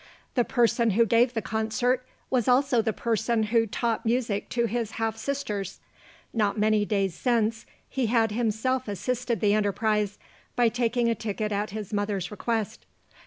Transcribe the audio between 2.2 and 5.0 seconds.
was also the person who taught music to his